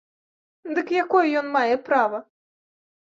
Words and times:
Дык 0.79 0.87
якое 1.03 1.21
ён 1.41 1.47
мае 1.57 1.75
права? 1.91 2.19